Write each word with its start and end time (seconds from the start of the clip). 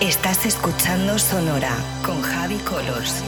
Estás 0.00 0.46
escuchando 0.46 1.18
Sonora 1.18 1.76
con 2.02 2.22
Javi 2.22 2.56
Colors. 2.60 3.22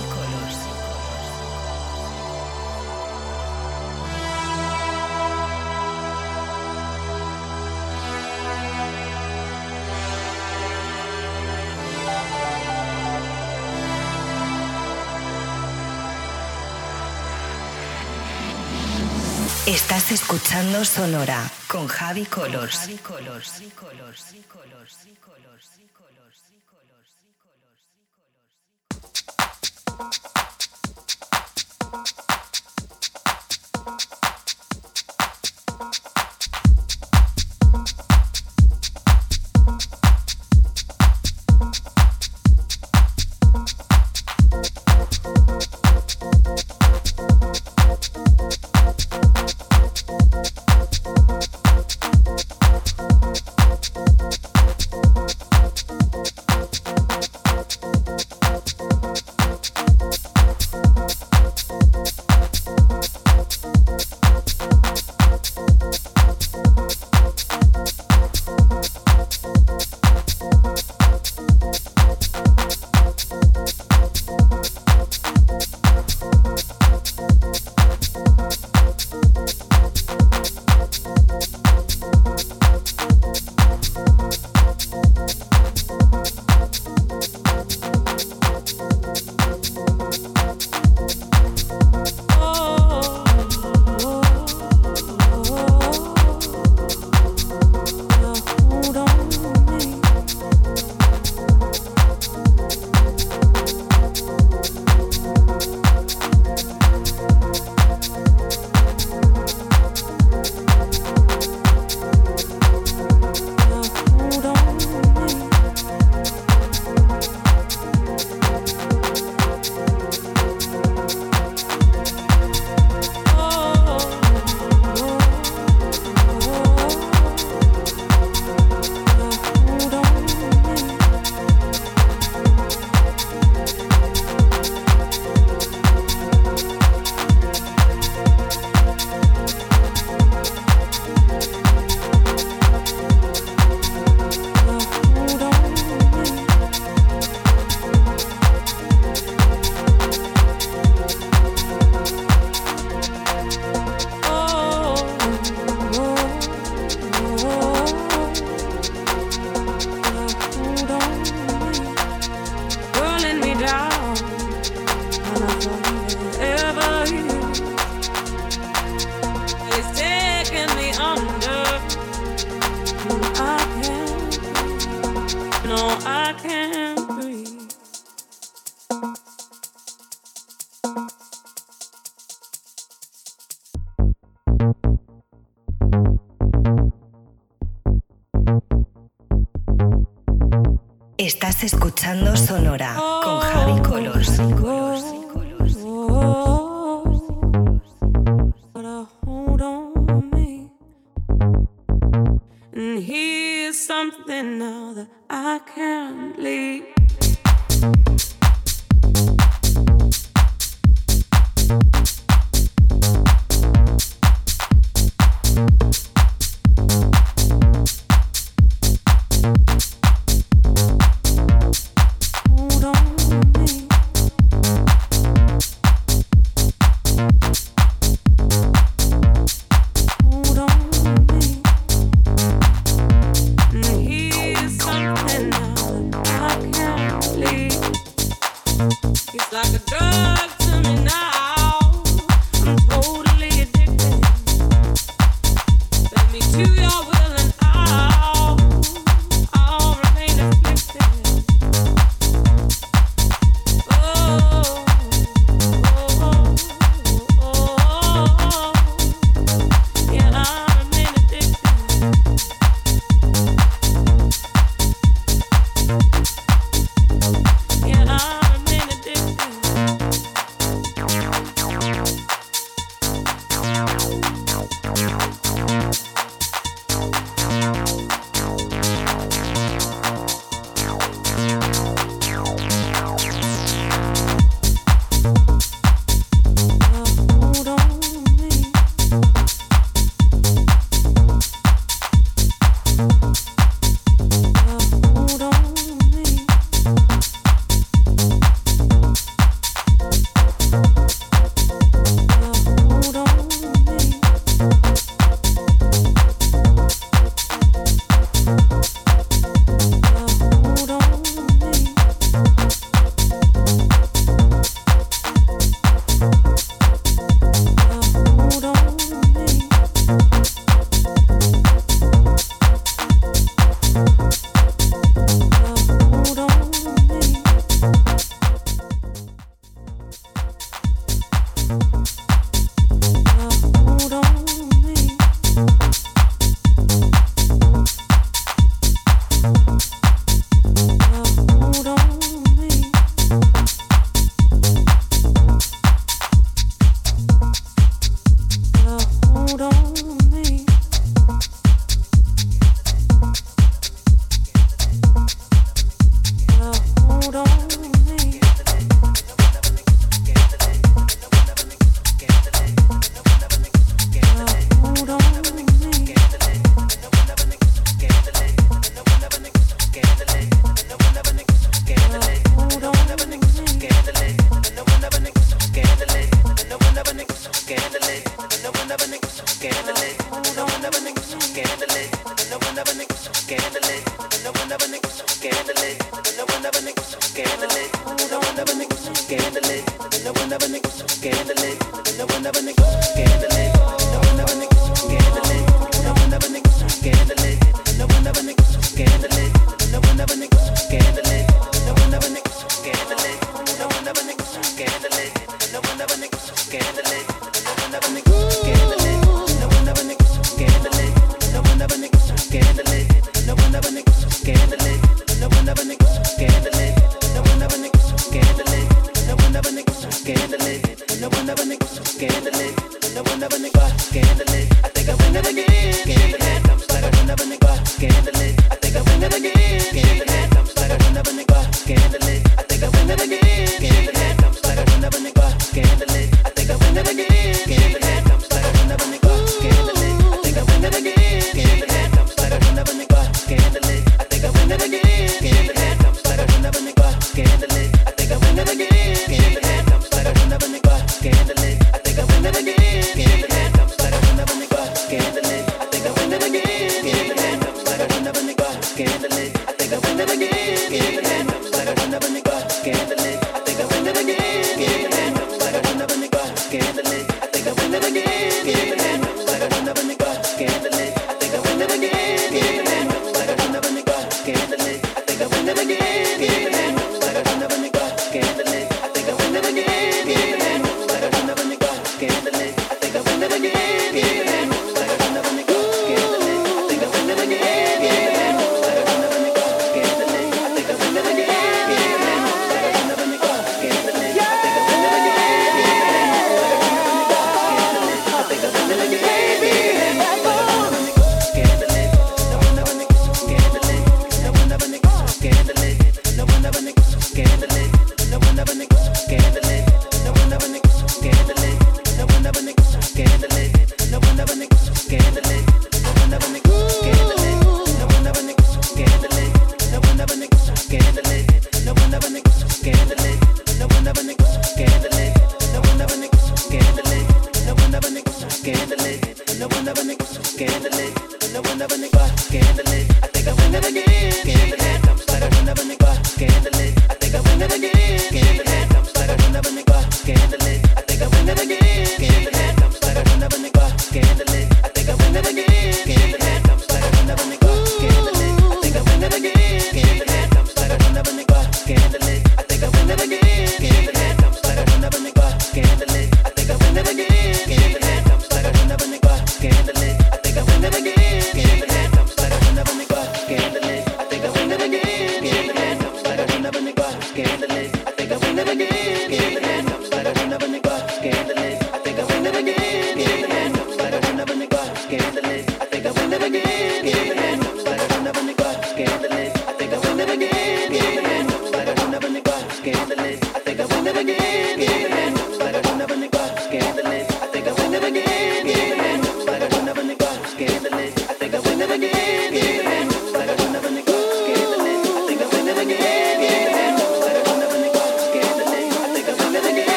Estás 19.66 20.10
escuchando 20.10 20.86
Sonora 20.86 21.50
con 21.68 21.86
Javi 21.86 22.24
Colors. 22.24 22.78
Javi 22.78 22.98
Colors. 22.98 23.52
you 31.92 32.21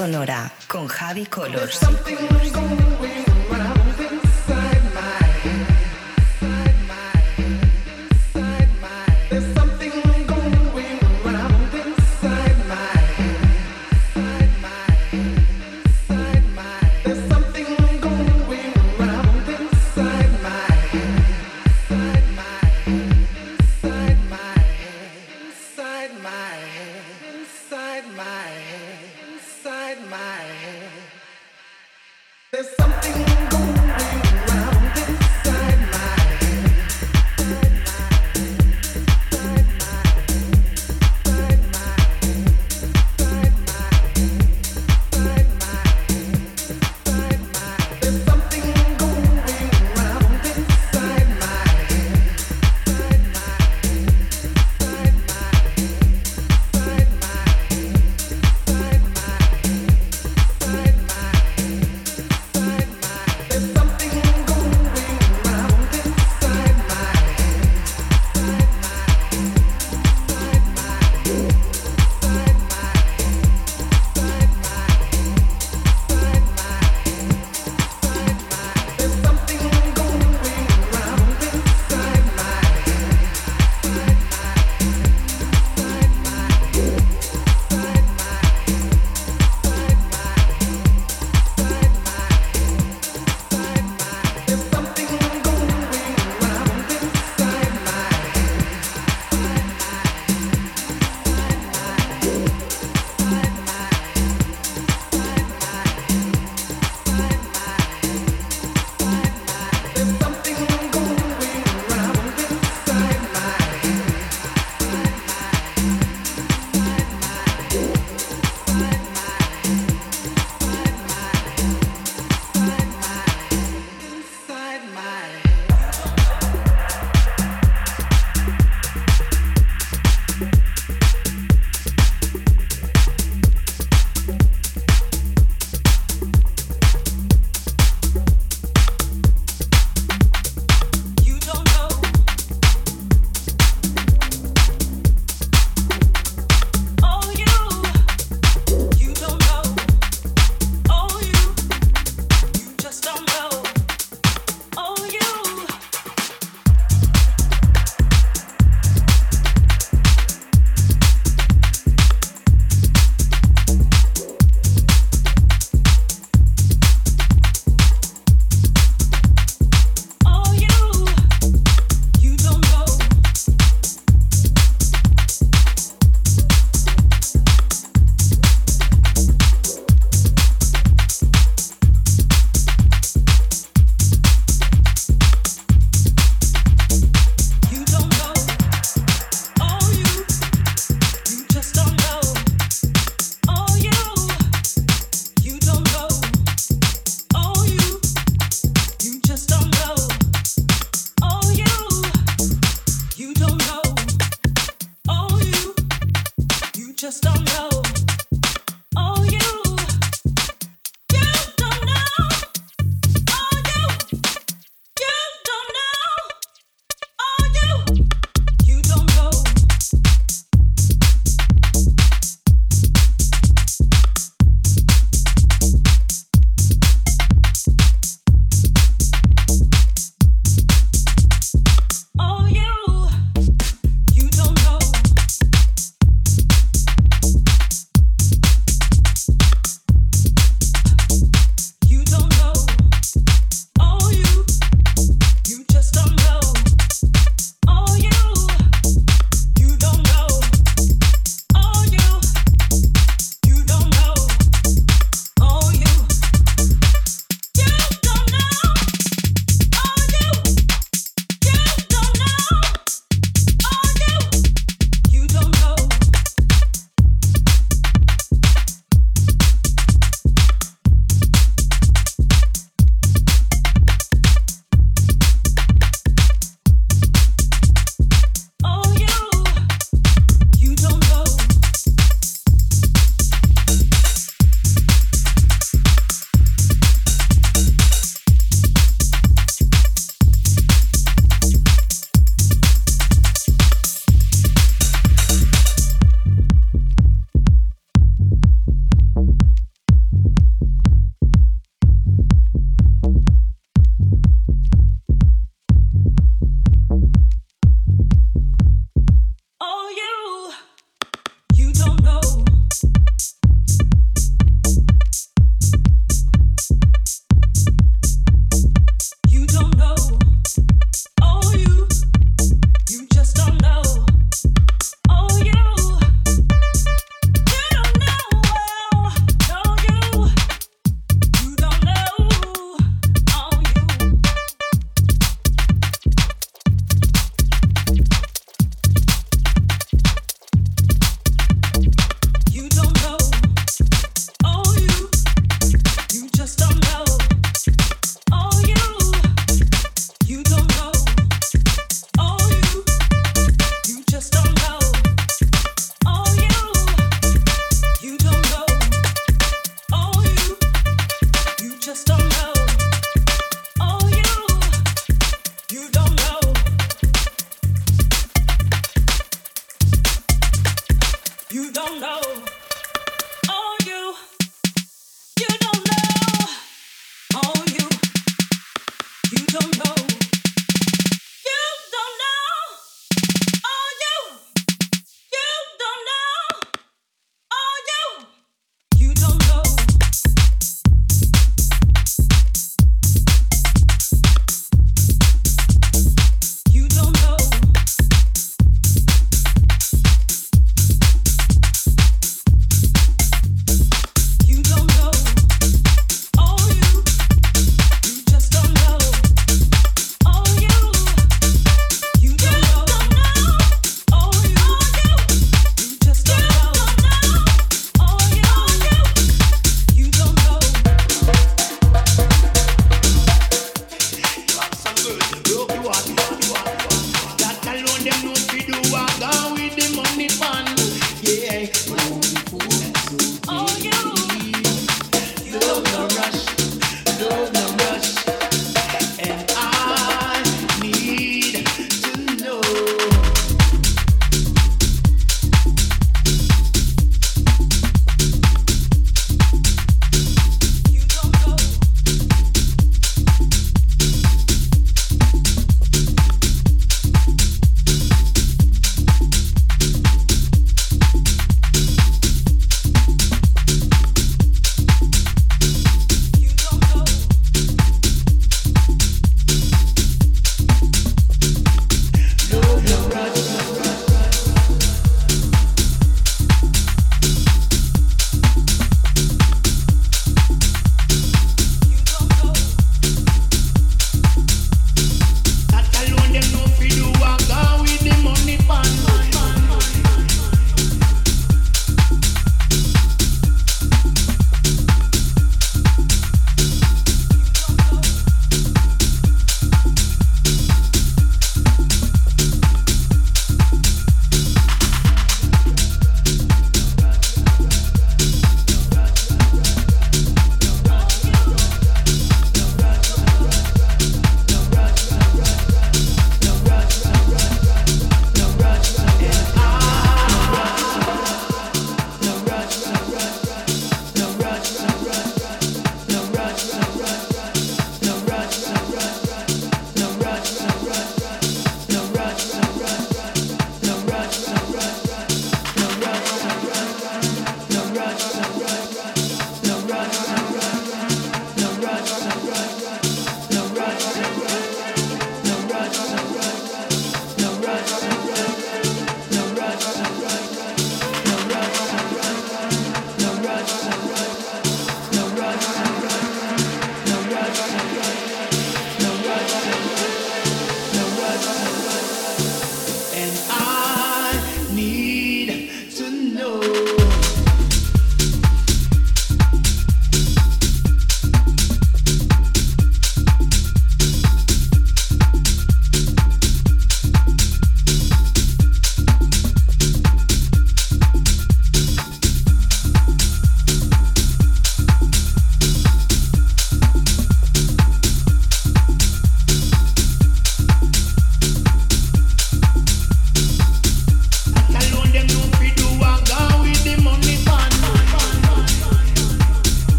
Sonora 0.00 0.50
con 0.66 0.88
Javi 0.88 1.26
Colors. 1.26 2.39